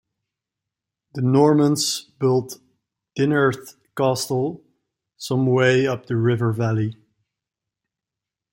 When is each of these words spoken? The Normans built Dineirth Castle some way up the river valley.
The 1.13 1.21
Normans 1.21 2.05
built 2.19 2.57
Dineirth 3.15 3.75
Castle 3.95 4.63
some 5.17 5.45
way 5.45 5.85
up 5.85 6.07
the 6.07 6.15
river 6.17 6.51
valley. 6.51 6.95